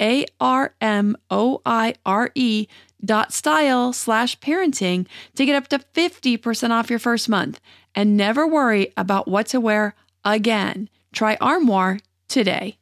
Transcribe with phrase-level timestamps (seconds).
[0.00, 2.66] a R M O I R E
[3.04, 7.60] dot style slash parenting to get up to 50% off your first month
[7.94, 10.88] and never worry about what to wear again.
[11.12, 12.78] Try Armoire today.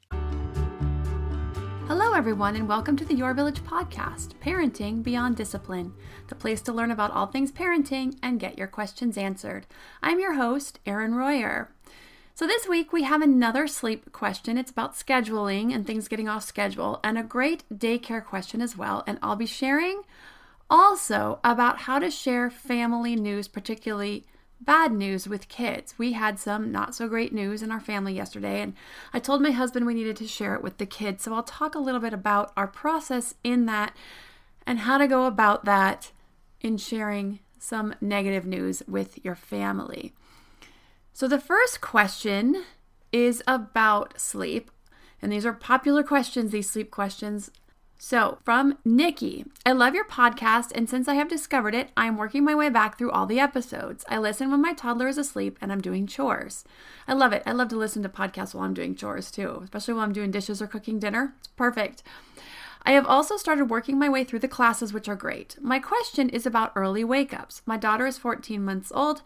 [1.87, 5.93] Hello, everyone, and welcome to the Your Village podcast, Parenting Beyond Discipline,
[6.29, 9.67] the place to learn about all things parenting and get your questions answered.
[10.03, 11.71] I'm your host, Erin Royer.
[12.37, 14.59] So, this week we have another sleep question.
[14.59, 19.05] It's about scheduling and things getting off schedule, and a great daycare question as well.
[19.07, 20.03] And I'll be sharing
[20.69, 24.25] also about how to share family news, particularly
[24.61, 25.95] bad news with kids.
[25.97, 28.75] We had some not so great news in our family yesterday, and
[29.13, 31.23] I told my husband we needed to share it with the kids.
[31.23, 33.95] So, I'll talk a little bit about our process in that
[34.67, 36.11] and how to go about that
[36.61, 40.15] in sharing some negative news with your family.
[41.17, 42.65] So the first question
[43.13, 44.73] is about sleep.
[45.23, 47.53] And these are popular questions, these sleep questions.
[47.97, 52.45] So, from Nikki, I love your podcast, and since I have discovered it, I'm working
[52.45, 54.05] my way back through all the episodes.
[54.09, 56.65] I listen when my toddler is asleep and I'm doing chores.
[57.07, 57.45] I love it.
[57.47, 60.33] I love to listen to podcasts while I'm doing chores too, especially while I'm doing
[60.33, 61.35] dishes or cooking dinner.
[61.39, 62.03] It's perfect.
[62.87, 65.57] I have also started working my way through the classes, which are great.
[65.61, 67.63] My question is about early wake ups.
[67.65, 69.23] My daughter is 14 months old,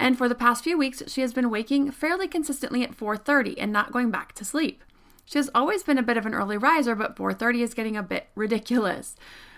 [0.00, 3.70] and for the past few weeks she has been waking fairly consistently at 4:30 and
[3.70, 4.82] not going back to sleep.
[5.26, 8.02] She has always been a bit of an early riser, but 4:30 is getting a
[8.02, 9.14] bit ridiculous.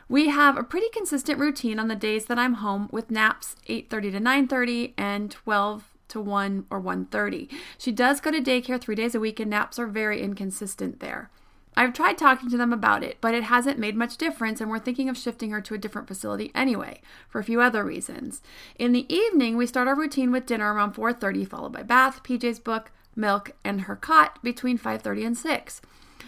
[0.08, 4.10] We have a pretty consistent routine on the days that I'm home with naps 8:30
[4.10, 7.48] to 9:30 and 12 to 1 or 1:30.
[7.78, 11.30] She does go to daycare 3 days a week and naps are very inconsistent there.
[11.76, 14.78] I've tried talking to them about it, but it hasn't made much difference, and we're
[14.78, 18.42] thinking of shifting her to a different facility anyway, for a few other reasons.
[18.78, 22.58] In the evening, we start our routine with dinner around 4:30, followed by bath, PJ's
[22.58, 25.80] book, milk, and her cot between 5:30 and 6.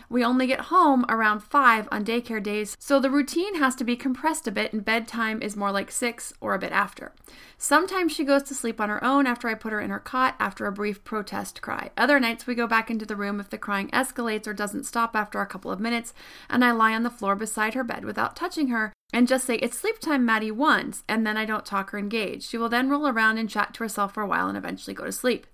[0.08, 3.96] We only get home around 5 on daycare days, so the routine has to be
[3.96, 7.12] compressed a bit, and bedtime is more like 6 or a bit after.
[7.58, 10.34] Sometimes she goes to sleep on her own after I put her in her cot
[10.38, 11.90] after a brief protest cry.
[11.96, 15.16] Other nights we go back into the room if the crying escalates or doesn't stop
[15.16, 16.12] after a couple of minutes,
[16.50, 19.56] and I lie on the floor beside her bed without touching her and just say,
[19.56, 22.42] It's sleep time, Maddie, once, and then I don't talk or engage.
[22.42, 25.04] She will then roll around and chat to herself for a while and eventually go
[25.04, 25.46] to sleep.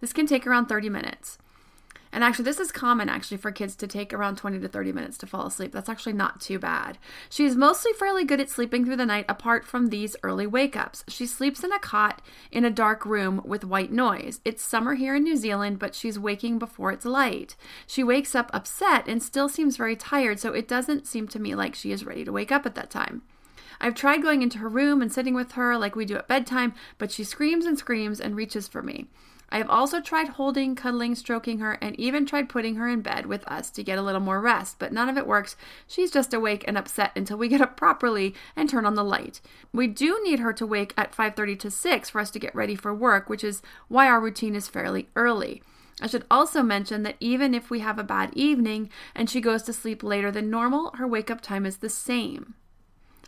[0.00, 1.38] This can take around 30 minutes.
[2.12, 5.18] And actually, this is common actually for kids to take around 20 to 30 minutes
[5.18, 5.72] to fall asleep.
[5.72, 6.98] That's actually not too bad.
[7.28, 11.04] She's mostly fairly good at sleeping through the night apart from these early wake ups.
[11.08, 14.40] She sleeps in a cot in a dark room with white noise.
[14.44, 17.56] It's summer here in New Zealand, but she's waking before it's light.
[17.86, 21.54] She wakes up upset and still seems very tired, so it doesn't seem to me
[21.54, 23.22] like she is ready to wake up at that time.
[23.80, 26.74] I've tried going into her room and sitting with her like we do at bedtime,
[26.98, 29.06] but she screams and screams and reaches for me.
[29.48, 33.26] I have also tried holding, cuddling, stroking her, and even tried putting her in bed
[33.26, 35.56] with us to get a little more rest, but none of it works.
[35.86, 39.40] She's just awake and upset until we get up properly and turn on the light.
[39.72, 42.74] We do need her to wake at 5:30 to 6 for us to get ready
[42.74, 45.62] for work, which is why our routine is fairly early.
[46.00, 49.62] I should also mention that even if we have a bad evening and she goes
[49.62, 52.54] to sleep later than normal, her wake up time is the same.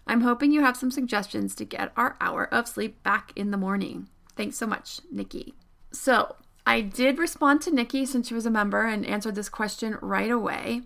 [0.06, 3.56] I'm hoping you have some suggestions to get our hour of sleep back in the
[3.56, 4.08] morning.
[4.36, 5.54] Thanks so much, Nikki.
[5.92, 6.36] So
[6.66, 10.30] I did respond to Nikki since she was a member and answered this question right
[10.30, 10.82] away.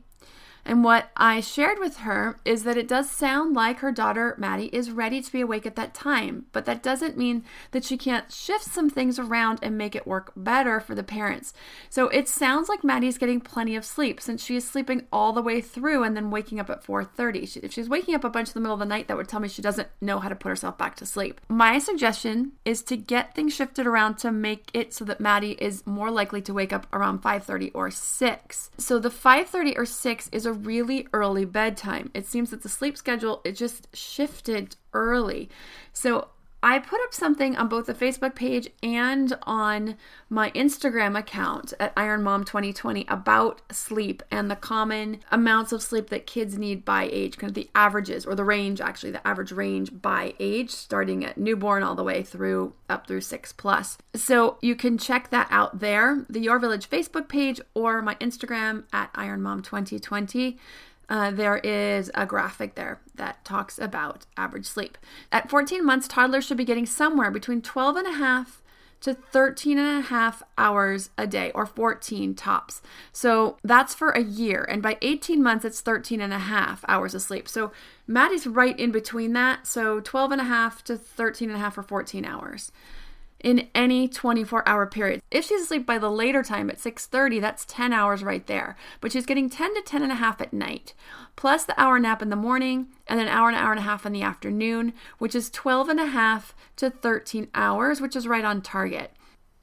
[0.64, 4.67] And what I shared with her is that it does sound like her daughter Maddie
[4.67, 8.31] is ready to be awake at that time, but that doesn't mean that she can't
[8.31, 11.53] shift some things around and make it work better for the parents.
[11.91, 15.43] So it sounds like Maddie's getting plenty of sleep since she is sleeping all the
[15.43, 17.56] way through and then waking up at 4:30.
[17.62, 19.41] If she's waking up a bunch in the middle of the night, that would tell
[19.41, 21.41] me she doesn't know how to put herself back to sleep.
[21.49, 25.85] My suggestion is to get things shifted around to make it so that Maddie is
[25.87, 28.70] more likely to wake up around 5:30 or 6.
[28.79, 32.10] So the 5:30 or 6 is a really early bedtime.
[32.14, 35.49] It seems that the sleep schedule it just shifted early.
[35.93, 36.28] So
[36.64, 39.97] I put up something on both the Facebook page and on
[40.31, 46.09] my Instagram account at Iron Mom 2020 about sleep and the common amounts of sleep
[46.11, 49.50] that kids need by age, kind of the averages or the range, actually, the average
[49.50, 53.99] range by age, starting at newborn all the way through up through six plus.
[54.15, 58.85] So you can check that out there, the Your Village Facebook page or my Instagram
[58.93, 60.58] at Iron Mom 2020
[61.08, 64.99] uh, there is a graphic there that talks about average sleep.
[65.31, 68.62] At 14 months, toddlers should be getting somewhere between 12 and a half
[69.02, 72.81] to 13 and a half hours a day or 14 tops.
[73.12, 74.62] So that's for a year.
[74.62, 77.48] And by 18 months, it's 13 and a half hours of sleep.
[77.48, 77.72] So
[78.06, 79.66] Maddie's right in between that.
[79.66, 82.70] So 12 and a half to 13 and a half or 14 hours
[83.43, 85.23] in any 24 hour period.
[85.31, 88.77] If she's asleep by the later time at 6:30, that's 10 hours right there.
[89.00, 90.94] But she's getting 10 to 10 and a half at night,
[91.37, 93.83] plus the hour nap in the morning and an hour and an hour and a
[93.83, 98.29] half in the afternoon, which is 12 and a half to 13 hours, which is
[98.29, 99.12] right on target.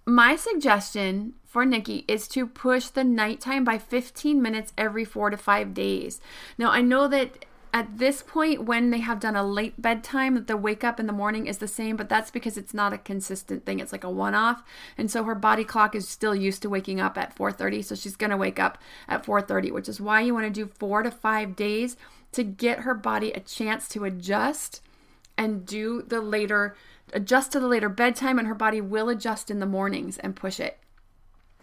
[0.06, 5.38] My suggestion for Nikki is to push the nighttime by 15 minutes every 4 to
[5.38, 6.20] 5 days.
[6.58, 10.58] Now, I know that at this point when they have done a late bedtime the
[10.58, 13.66] wake up in the morning is the same but that's because it's not a consistent
[13.66, 13.80] thing.
[13.80, 14.64] It's like a one off
[14.98, 18.16] and so her body clock is still used to waking up at 4:30 so she's
[18.16, 18.78] going to wake up
[19.08, 21.96] at 4:30 which is why you want to do 4 to 5 days
[22.32, 24.82] to get her body a chance to adjust
[25.38, 26.76] and do the later
[27.14, 30.60] adjust to the later bedtime and her body will adjust in the mornings and push
[30.60, 30.80] it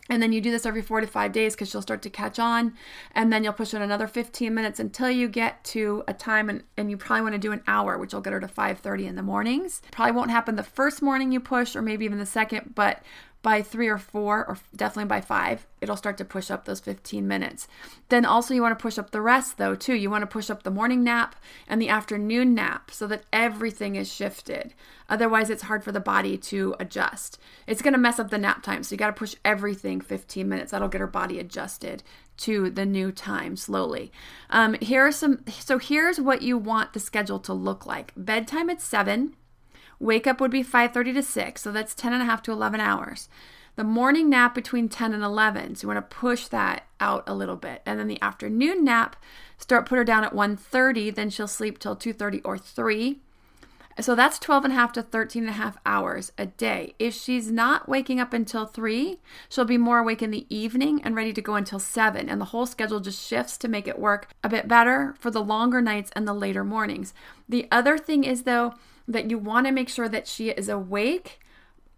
[0.08, 2.38] and then you do this every four to five days because she'll start to catch
[2.38, 2.75] on.
[3.14, 6.62] And then you'll push it another 15 minutes until you get to a time and,
[6.76, 9.17] and you probably want to do an hour, which will get her to 5:30 in
[9.17, 9.82] the mornings.
[9.91, 13.03] Probably won't happen the first morning you push or maybe even the second, but
[13.46, 17.28] by three or four, or definitely by five, it'll start to push up those 15
[17.28, 17.69] minutes.
[18.08, 19.94] Then also, you want to push up the rest though, too.
[19.94, 21.37] You want to push up the morning nap
[21.69, 24.75] and the afternoon nap so that everything is shifted.
[25.08, 27.38] Otherwise, it's hard for the body to adjust.
[27.69, 28.82] It's going to mess up the nap time.
[28.82, 30.72] So, you got to push everything 15 minutes.
[30.72, 32.02] That'll get her body adjusted
[32.38, 34.10] to the new time slowly.
[34.50, 38.69] Um, here are some, so here's what you want the schedule to look like bedtime
[38.70, 39.37] at 7
[39.98, 42.81] Wake up would be 5:30 to 6, so that's 10 and a half to 11
[42.81, 43.28] hours.
[43.76, 47.34] The morning nap between 10 and 11, so you want to push that out a
[47.34, 47.82] little bit.
[47.84, 49.16] And then the afternoon nap,
[49.58, 53.20] start put her down at 1:30, then she'll sleep till 2:30 or 3.
[53.98, 56.94] So that's 12 and a half to 13 and a half hours a day.
[56.98, 61.16] If she's not waking up until 3, she'll be more awake in the evening and
[61.16, 62.28] ready to go until 7.
[62.28, 65.43] And the whole schedule just shifts to make it work a bit better for the
[65.43, 67.14] longer nights and the later mornings.
[67.48, 68.75] The other thing is, though,
[69.08, 71.40] that you want to make sure that she is awake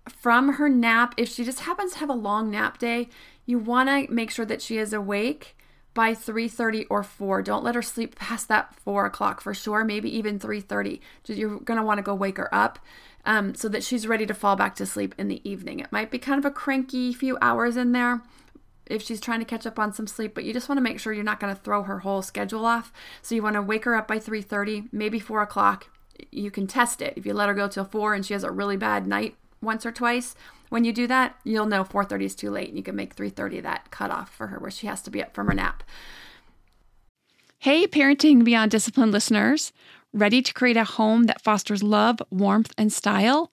[0.08, 1.14] from her nap.
[1.16, 3.08] If she just happens to have a long nap day,
[3.44, 5.56] you want to make sure that she is awake
[5.94, 10.14] by 3.30 or 4 don't let her sleep past that 4 o'clock for sure maybe
[10.17, 12.79] even 3.30 you're going to want to go wake her up
[13.29, 15.81] um, so that she's ready to fall back to sleep in the evening.
[15.81, 18.22] It might be kind of a cranky few hours in there
[18.86, 20.98] if she's trying to catch up on some sleep but you just want to make
[20.98, 22.91] sure you're not going to throw her whole schedule off.
[23.20, 25.89] So you want to wake her up by 3.30 maybe 4 o'clock.
[26.32, 27.15] You can test it.
[27.17, 29.84] If you let her go till 4 and she has a really bad night once
[29.84, 30.34] or twice,
[30.69, 33.60] when you do that, you'll know 4:30 is too late and you can make 3:30
[33.63, 35.82] that cutoff for her where she has to be up from her nap.
[37.58, 39.72] Hey, Parenting Beyond Discipline listeners.
[40.13, 43.53] Ready to create a home that fosters love, warmth, and style?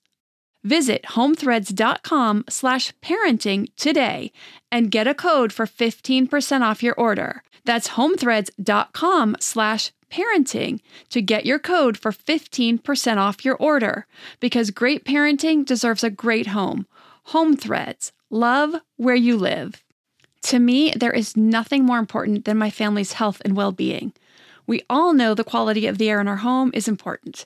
[0.63, 4.31] Visit homethreads.com slash parenting today
[4.71, 7.43] and get a code for 15% off your order.
[7.65, 14.05] That's homethreads.com slash parenting to get your code for 15% off your order
[14.39, 16.85] because great parenting deserves a great home.
[17.25, 18.11] Home Threads.
[18.29, 19.83] Love where you live.
[20.43, 24.13] To me, there is nothing more important than my family's health and well being.
[24.67, 27.45] We all know the quality of the air in our home is important.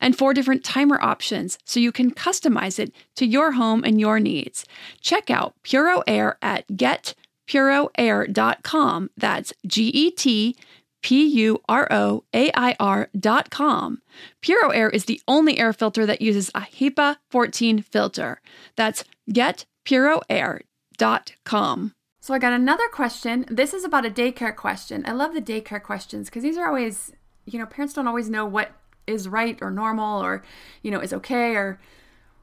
[0.00, 4.18] and four different timer options so you can customize it to your home and your
[4.20, 4.64] needs.
[5.00, 9.10] Check out Puro Air at getpuroair.com.
[9.16, 10.54] That's G E T
[11.02, 14.02] P U R O A I R.com.
[14.42, 18.40] Puro Air is the only air filter that uses a HEPA 14 filter.
[18.76, 21.94] That's getpuroair.com.
[22.22, 23.46] So I got another question.
[23.48, 25.04] This is about a daycare question.
[25.06, 27.14] I love the daycare questions because these are always,
[27.46, 28.72] you know, parents don't always know what
[29.06, 30.42] is right or normal or
[30.82, 31.80] you know is okay or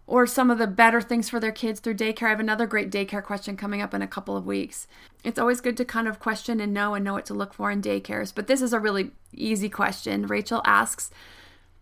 [0.08, 2.28] or some of the better things for their kids through daycare.
[2.28, 4.88] I have another great daycare question coming up in a couple of weeks.
[5.24, 7.70] It's always good to kind of question and know and know what to look for
[7.70, 10.26] in daycares, but this is a really easy question.
[10.26, 11.12] Rachel asks,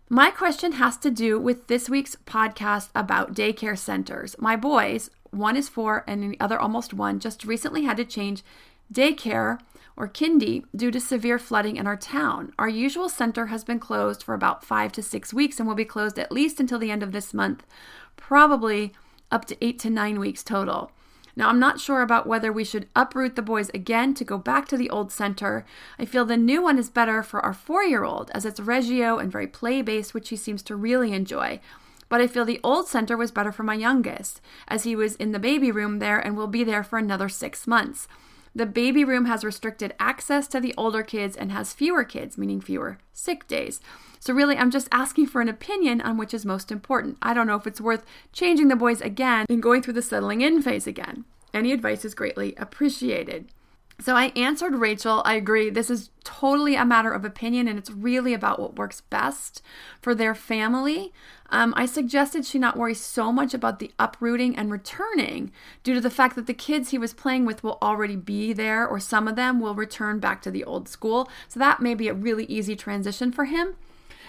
[0.08, 4.36] my question has to do with this week's podcast about daycare centers.
[4.38, 8.42] My boys, one is four and the other almost one, just recently had to change
[8.92, 9.58] daycare
[9.96, 12.52] or kindy due to severe flooding in our town.
[12.58, 15.84] Our usual center has been closed for about five to six weeks and will be
[15.84, 17.66] closed at least until the end of this month,
[18.16, 18.92] probably
[19.30, 20.92] up to eight to nine weeks total.
[21.38, 24.66] Now, I'm not sure about whether we should uproot the boys again to go back
[24.68, 25.66] to the old center.
[25.98, 29.18] I feel the new one is better for our four year old as it's Reggio
[29.18, 31.60] and very play based, which he seems to really enjoy.
[32.08, 35.32] But I feel the old center was better for my youngest, as he was in
[35.32, 38.08] the baby room there and will be there for another six months.
[38.56, 42.62] The baby room has restricted access to the older kids and has fewer kids, meaning
[42.62, 43.80] fewer sick days.
[44.18, 47.18] So, really, I'm just asking for an opinion on which is most important.
[47.20, 50.40] I don't know if it's worth changing the boys again and going through the settling
[50.40, 51.26] in phase again.
[51.52, 53.52] Any advice is greatly appreciated.
[53.98, 55.70] So I answered Rachel, I agree.
[55.70, 59.62] This is totally a matter of opinion and it's really about what works best
[60.00, 61.12] for their family.
[61.48, 65.50] Um, I suggested she not worry so much about the uprooting and returning
[65.82, 68.86] due to the fact that the kids he was playing with will already be there,
[68.86, 71.30] or some of them will return back to the old school.
[71.48, 73.76] So that may be a really easy transition for him.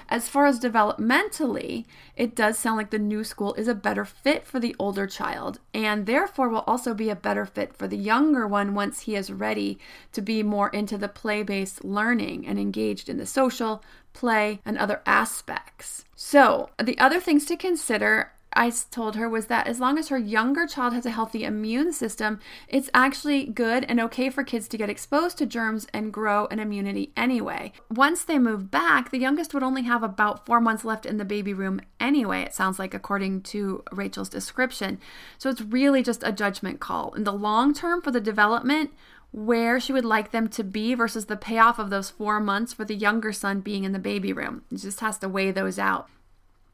[0.09, 1.85] As far as developmentally,
[2.15, 5.59] it does sound like the new school is a better fit for the older child
[5.73, 9.31] and therefore will also be a better fit for the younger one once he is
[9.31, 9.77] ready
[10.13, 14.77] to be more into the play based learning and engaged in the social, play, and
[14.77, 16.05] other aspects.
[16.15, 20.17] So, the other things to consider I told her was that as long as her
[20.17, 24.77] younger child has a healthy immune system, it's actually good and okay for kids to
[24.77, 27.73] get exposed to germs and grow an immunity anyway.
[27.91, 31.25] Once they move back, the youngest would only have about four months left in the
[31.25, 34.99] baby room anyway, it sounds like, according to Rachel's description.
[35.37, 37.13] So it's really just a judgment call.
[37.13, 38.91] In the long term, for the development,
[39.31, 42.85] where she would like them to be versus the payoff of those four months for
[42.85, 44.63] the younger son being in the baby room.
[44.71, 46.09] It just has to weigh those out.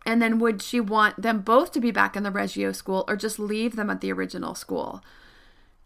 [0.05, 3.15] And then would she want them both to be back in the Reggio school or
[3.15, 5.01] just leave them at the original school?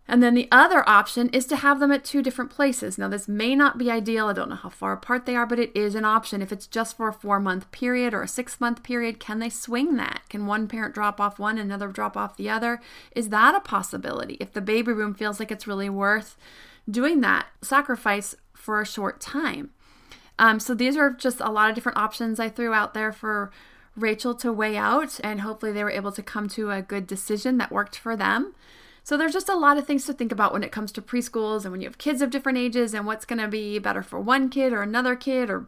[0.08, 2.98] And then the other option is to have them at two different places.
[2.98, 4.28] Now, this may not be ideal.
[4.28, 6.42] I don't know how far apart they are, but it is an option.
[6.42, 9.50] If it's just for a four month period or a six month period, can they
[9.50, 10.22] swing that?
[10.30, 12.80] Can one parent drop off one, and another drop off the other?
[13.16, 14.38] Is that a possibility?
[14.40, 16.38] If the baby room feels like it's really worth
[16.90, 19.72] doing that sacrifice for a short time.
[20.40, 23.52] Um, so these are just a lot of different options I threw out there for
[23.98, 27.58] Rachel to weigh out, and hopefully they were able to come to a good decision
[27.58, 28.54] that worked for them.
[29.04, 31.64] So there's just a lot of things to think about when it comes to preschools
[31.64, 34.20] and when you have kids of different ages and what's going to be better for
[34.20, 35.66] one kid or another kid or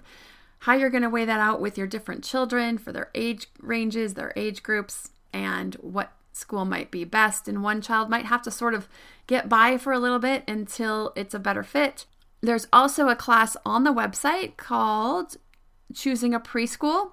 [0.59, 4.13] how you're going to weigh that out with your different children for their age ranges,
[4.13, 5.11] their age groups.
[5.31, 7.47] and what school might be best.
[7.47, 8.87] And one child might have to sort of
[9.27, 12.05] get by for a little bit until it's a better fit.
[12.41, 15.37] There's also a class on the website called
[15.93, 17.11] Choosing a Preschool.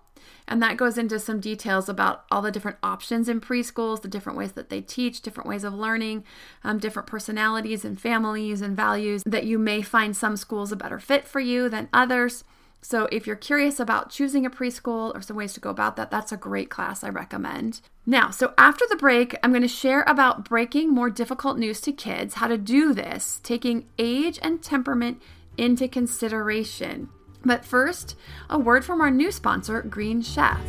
[0.49, 4.39] And that goes into some details about all the different options in preschools, the different
[4.39, 6.25] ways that they teach, different ways of learning,
[6.63, 11.01] um, different personalities and families and values that you may find some schools a better
[11.01, 12.45] fit for you than others.
[12.83, 16.11] So, if you're curious about choosing a preschool or some ways to go about that,
[16.11, 17.81] that's a great class I recommend.
[18.05, 21.93] Now, so after the break, I'm going to share about breaking more difficult news to
[21.93, 25.21] kids, how to do this, taking age and temperament
[25.59, 27.09] into consideration.
[27.47, 28.17] But first,
[28.51, 30.61] a word from our new sponsor, Green Chef.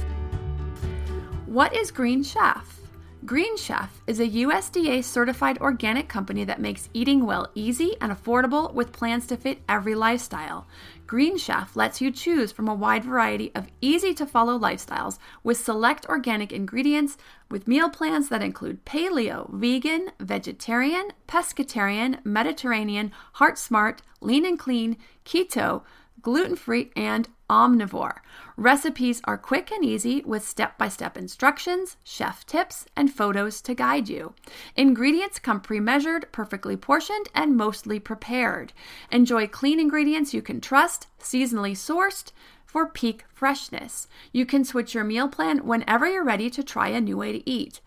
[1.48, 2.82] What is Green Chef?
[3.26, 8.72] Green Chef is a USDA certified organic company that makes eating well easy and affordable
[8.76, 10.68] with plans to fit every lifestyle.
[11.08, 15.58] Green Chef lets you choose from a wide variety of easy to follow lifestyles with
[15.58, 17.18] select organic ingredients
[17.50, 24.96] with meal plans that include paleo, vegan, vegetarian, pescatarian, Mediterranean, heart smart, lean and clean,
[25.26, 25.82] keto,
[26.28, 28.18] gluten free, and omnivore.
[28.58, 33.74] Recipes are quick and easy with step by step instructions, chef tips, and photos to
[33.74, 34.34] guide you.
[34.76, 38.74] Ingredients come pre measured, perfectly portioned, and mostly prepared.
[39.10, 42.34] Enjoy clean ingredients you can trust, seasonally sourced
[42.66, 44.10] for peak freshness.
[44.34, 47.50] You can switch your meal plan whenever you're ready to try a new way to
[47.50, 47.80] eat.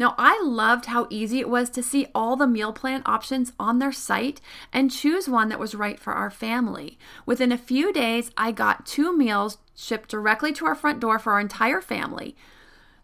[0.00, 3.80] Now, I loved how easy it was to see all the meal plan options on
[3.80, 4.40] their site
[4.72, 6.98] and choose one that was right for our family.
[7.26, 11.34] Within a few days, I got two meals shipped directly to our front door for
[11.34, 12.34] our entire family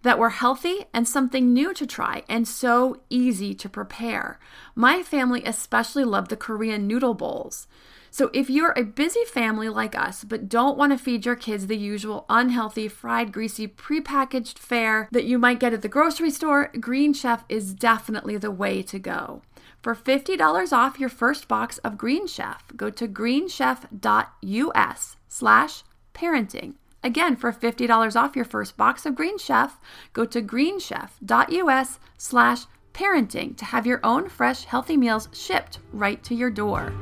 [0.01, 4.39] that were healthy and something new to try and so easy to prepare.
[4.75, 7.69] My family especially loved the Korean noodle bowls.
[8.17, 11.67] So, if you're a busy family like us, but don't want to feed your kids
[11.67, 16.71] the usual unhealthy, fried, greasy, prepackaged fare that you might get at the grocery store,
[16.81, 19.43] Green Chef is definitely the way to go.
[19.83, 26.75] For $50 off your first box of Green Chef, go to greenchef.us slash parenting.
[27.05, 29.79] Again, for $50 off your first box of Green Chef,
[30.15, 36.35] go to greenchef.us slash parenting to have your own fresh, healthy meals shipped right to
[36.35, 36.95] your door.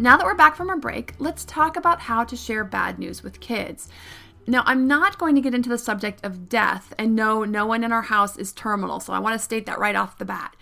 [0.00, 3.22] Now that we're back from our break, let's talk about how to share bad news
[3.22, 3.90] with kids.
[4.46, 7.84] Now, I'm not going to get into the subject of death, and no, no one
[7.84, 10.56] in our house is terminal, so I want to state that right off the bat.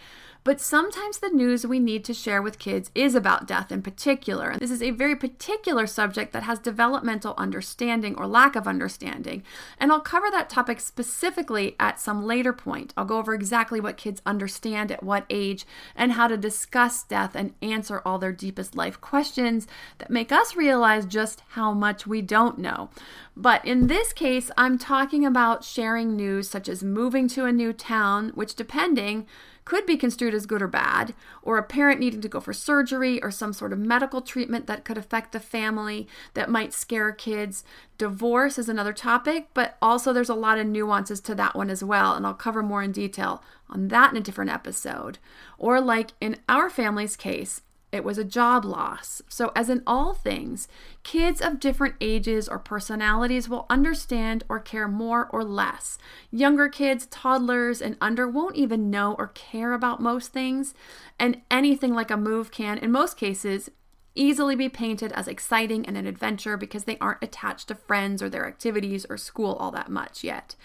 [0.49, 4.57] But sometimes the news we need to share with kids is about death in particular.
[4.57, 9.43] This is a very particular subject that has developmental understanding or lack of understanding.
[9.79, 12.95] And I'll cover that topic specifically at some later point.
[12.97, 17.35] I'll go over exactly what kids understand at what age and how to discuss death
[17.35, 19.67] and answer all their deepest life questions
[19.99, 22.89] that make us realize just how much we don't know.
[23.37, 27.75] But in this case, I'm talking about sharing news such as moving to a new
[27.75, 29.27] town, which, depending,
[29.69, 33.23] could be construed as good or bad, or a parent needing to go for surgery
[33.23, 37.65] or some sort of medical treatment that could affect the family that might scare kids.
[37.99, 41.85] Divorce is another topic, but also there's a lot of nuances to that one as
[41.85, 45.19] well, and I'll cover more in detail on that in a different episode.
[45.59, 49.23] Or, like in our family's case, it was a job loss.
[49.29, 50.69] So, as in all things,
[51.03, 55.99] kids of different ages or personalities will understand or care more or less.
[56.31, 60.75] Younger kids, toddlers, and under won't even know or care about most things,
[61.19, 63.71] and anything like a move can, in most cases,
[64.19, 68.29] easily be painted as exciting and an adventure because they aren't attached to friends or
[68.29, 70.57] their activities or school all that much yet.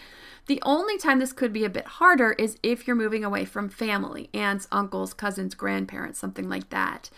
[0.47, 3.69] The only time this could be a bit harder is if you're moving away from
[3.69, 7.09] family, aunts, uncles, cousins, grandparents, something like that.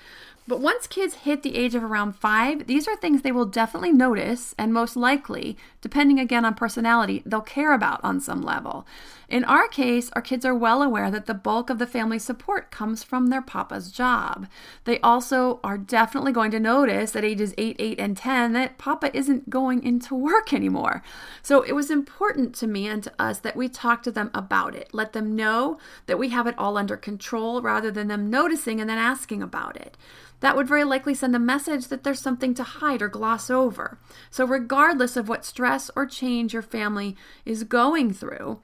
[0.47, 3.91] But once kids hit the age of around five, these are things they will definitely
[3.91, 8.85] notice and most likely, depending again on personality, they'll care about on some level.
[9.29, 12.71] In our case, our kids are well aware that the bulk of the family support
[12.71, 14.47] comes from their papa's job.
[14.83, 19.15] They also are definitely going to notice at ages 8, 8, and 10 that papa
[19.15, 21.01] isn't going into work anymore.
[21.41, 24.75] So it was important to me and to us that we talk to them about
[24.75, 28.79] it, let them know that we have it all under control rather than them noticing
[28.79, 29.97] and then asking about it
[30.41, 33.97] that would very likely send a message that there's something to hide or gloss over.
[34.29, 38.59] So, regardless of what stress or change your family is going through,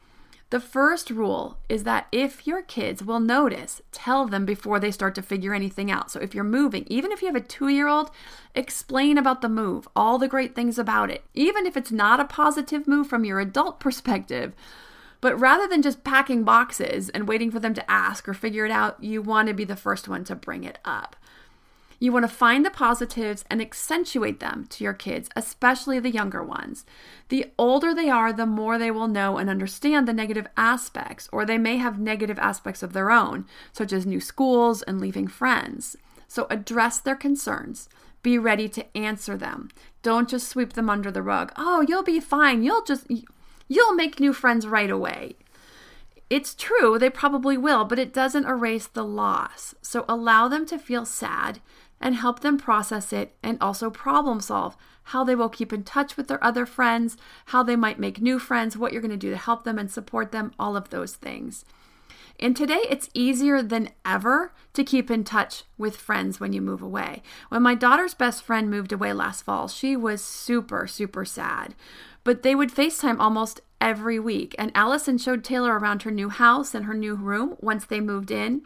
[0.51, 5.15] the first rule is that if your kids will notice, tell them before they start
[5.15, 6.11] to figure anything out.
[6.11, 8.11] So if you're moving, even if you have a two year old,
[8.53, 12.25] explain about the move, all the great things about it, even if it's not a
[12.25, 14.53] positive move from your adult perspective.
[15.21, 18.71] But rather than just packing boxes and waiting for them to ask or figure it
[18.71, 21.15] out, you want to be the first one to bring it up.
[22.01, 26.41] You want to find the positives and accentuate them to your kids, especially the younger
[26.41, 26.83] ones.
[27.29, 31.45] The older they are, the more they will know and understand the negative aspects, or
[31.45, 35.95] they may have negative aspects of their own, such as new schools and leaving friends.
[36.27, 37.87] So address their concerns.
[38.23, 39.69] Be ready to answer them.
[40.01, 41.51] Don't just sweep them under the rug.
[41.55, 42.63] Oh, you'll be fine.
[42.63, 43.05] You'll just
[43.67, 45.35] you'll make new friends right away.
[46.31, 49.75] It's true, they probably will, but it doesn't erase the loss.
[49.81, 51.59] So allow them to feel sad
[52.01, 56.15] and help them process it and also problem solve how they will keep in touch
[56.15, 59.29] with their other friends, how they might make new friends, what you're going to do
[59.29, 61.65] to help them and support them, all of those things.
[62.39, 66.81] And today it's easier than ever to keep in touch with friends when you move
[66.81, 67.21] away.
[67.49, 71.75] When my daughter's best friend moved away last fall, she was super, super sad.
[72.23, 74.55] But they would FaceTime almost every week.
[74.57, 78.31] And Allison showed Taylor around her new house and her new room once they moved
[78.31, 78.61] in.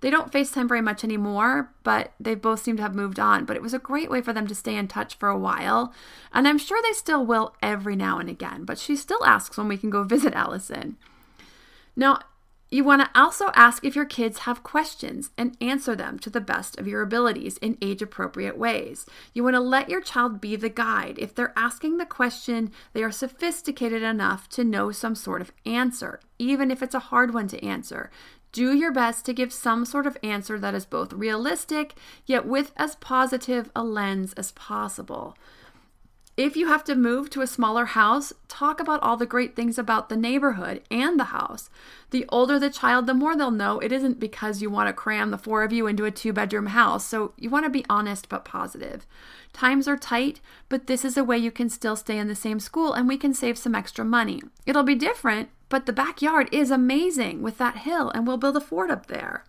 [0.00, 3.44] They don't FaceTime very much anymore, but they both seem to have moved on.
[3.44, 5.92] But it was a great way for them to stay in touch for a while.
[6.32, 9.68] And I'm sure they still will every now and again, but she still asks when
[9.68, 10.96] we can go visit Allison.
[11.96, 12.20] Now,
[12.70, 16.40] you want to also ask if your kids have questions and answer them to the
[16.40, 19.06] best of your abilities in age appropriate ways.
[19.32, 21.18] You want to let your child be the guide.
[21.18, 26.20] If they're asking the question, they are sophisticated enough to know some sort of answer,
[26.38, 28.10] even if it's a hard one to answer.
[28.52, 31.94] Do your best to give some sort of answer that is both realistic,
[32.26, 35.36] yet with as positive a lens as possible.
[36.38, 39.76] If you have to move to a smaller house, talk about all the great things
[39.76, 41.68] about the neighborhood and the house.
[42.10, 45.32] The older the child, the more they'll know it isn't because you want to cram
[45.32, 47.04] the four of you into a two bedroom house.
[47.04, 49.04] So you want to be honest but positive.
[49.52, 52.60] Times are tight, but this is a way you can still stay in the same
[52.60, 54.40] school and we can save some extra money.
[54.64, 58.60] It'll be different, but the backyard is amazing with that hill and we'll build a
[58.60, 59.44] fort up there.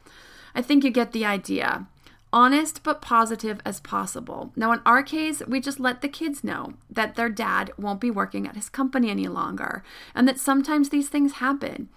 [0.54, 1.88] I think you get the idea
[2.32, 4.52] honest but positive as possible.
[4.56, 8.12] Now, in our case, we just let the kids know that their dad won't be
[8.12, 11.90] working at his company any longer and that sometimes these things happen,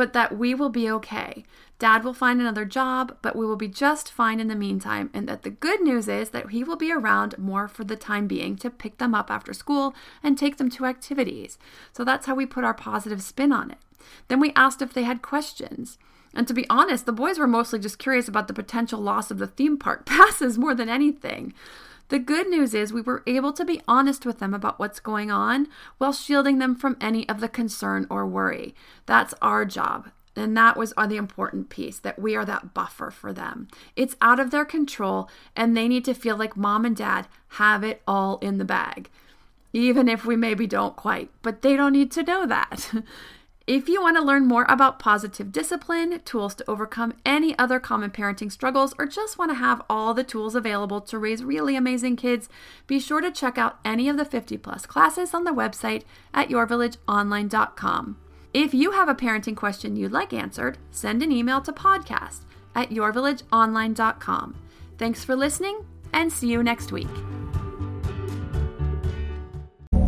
[0.00, 1.44] but that we will be okay.
[1.78, 5.28] Dad will find another job, but we will be just fine in the meantime, and
[5.28, 8.56] that the good news is that he will be around more for the time being
[8.56, 11.58] to pick them up after school and take them to activities.
[11.92, 13.76] So that's how we put our positive spin on it.
[14.28, 15.98] Then we asked if they had questions.
[16.32, 19.36] And to be honest, the boys were mostly just curious about the potential loss of
[19.36, 21.52] the theme park passes more than anything.
[22.10, 25.30] The good news is we were able to be honest with them about what's going
[25.30, 25.68] on
[25.98, 28.74] while shielding them from any of the concern or worry.
[29.06, 30.10] That's our job.
[30.34, 33.68] And that was uh, the important piece that we are that buffer for them.
[33.94, 37.84] It's out of their control, and they need to feel like mom and dad have
[37.84, 39.08] it all in the bag,
[39.72, 41.30] even if we maybe don't quite.
[41.42, 42.90] But they don't need to know that.
[43.70, 48.10] If you want to learn more about positive discipline, tools to overcome any other common
[48.10, 52.16] parenting struggles, or just want to have all the tools available to raise really amazing
[52.16, 52.48] kids,
[52.88, 56.02] be sure to check out any of the 50 plus classes on the website
[56.34, 58.16] at yourvillageonline.com.
[58.52, 62.40] If you have a parenting question you'd like answered, send an email to podcast
[62.74, 64.56] at yourvillageonline.com.
[64.98, 67.06] Thanks for listening and see you next week.